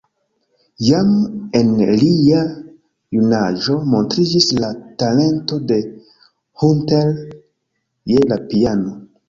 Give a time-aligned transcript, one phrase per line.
[0.85, 1.09] Jam
[1.59, 1.67] en
[2.03, 2.39] lia
[3.19, 4.73] junaĝo montriĝis la
[5.05, 5.79] talento de
[6.65, 7.15] Hunter
[8.17, 9.01] je la piano.